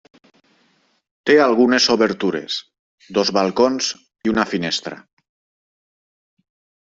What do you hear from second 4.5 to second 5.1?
finestra.